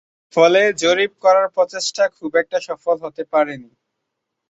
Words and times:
ফলে 0.33 0.61
জরিপ 0.81 1.11
করার 1.23 1.47
প্রচেষ্টা 1.55 2.03
খুব 2.17 2.31
একটা 2.41 2.57
সফল 2.67 2.95
হতে 3.05 3.23
পারেনি। 3.33 3.71